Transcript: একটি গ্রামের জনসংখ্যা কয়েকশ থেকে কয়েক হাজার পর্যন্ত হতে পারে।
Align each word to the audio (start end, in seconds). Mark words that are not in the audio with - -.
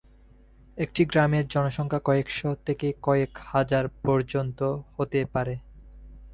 একটি 0.77 1.01
গ্রামের 1.05 1.45
জনসংখ্যা 1.47 2.01
কয়েকশ 2.03 2.37
থেকে 2.65 2.87
কয়েক 3.01 3.31
হাজার 3.43 3.85
পর্যন্ত 4.03 4.59
হতে 4.97 5.19
পারে। 5.33 5.55